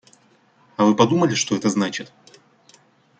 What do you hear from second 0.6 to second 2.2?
А вы подумали, что это значит?